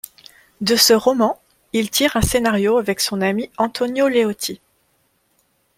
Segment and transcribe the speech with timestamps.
[0.61, 1.39] De ce roman,
[1.73, 4.59] il tire un scénario avec son ami Antonio Leotti.